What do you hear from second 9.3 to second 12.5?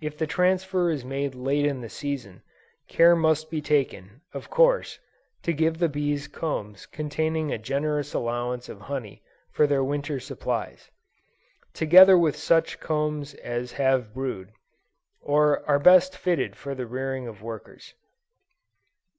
for their winter supplies; together with